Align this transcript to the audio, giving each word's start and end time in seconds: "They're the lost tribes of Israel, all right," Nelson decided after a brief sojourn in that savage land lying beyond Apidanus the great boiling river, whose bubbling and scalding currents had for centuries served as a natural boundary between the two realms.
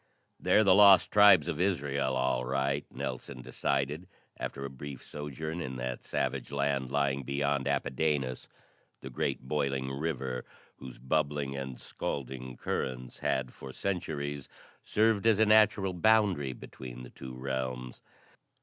"They're 0.39 0.63
the 0.63 0.73
lost 0.73 1.11
tribes 1.11 1.47
of 1.47 1.61
Israel, 1.61 2.15
all 2.15 2.43
right," 2.43 2.87
Nelson 2.89 3.43
decided 3.43 4.07
after 4.39 4.65
a 4.65 4.67
brief 4.71 5.03
sojourn 5.03 5.61
in 5.61 5.75
that 5.75 6.03
savage 6.03 6.51
land 6.51 6.89
lying 6.89 7.21
beyond 7.21 7.67
Apidanus 7.67 8.47
the 9.01 9.11
great 9.11 9.43
boiling 9.47 9.91
river, 9.91 10.43
whose 10.77 10.97
bubbling 10.97 11.55
and 11.55 11.79
scalding 11.79 12.57
currents 12.57 13.19
had 13.19 13.53
for 13.53 13.71
centuries 13.71 14.49
served 14.83 15.27
as 15.27 15.37
a 15.37 15.45
natural 15.45 15.93
boundary 15.93 16.53
between 16.53 17.03
the 17.03 17.11
two 17.11 17.35
realms. 17.35 18.01